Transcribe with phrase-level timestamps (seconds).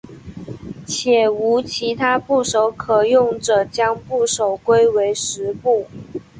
[0.87, 5.85] 且无其他部首可用者将部首归为石部。